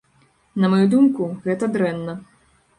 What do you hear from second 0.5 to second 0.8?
На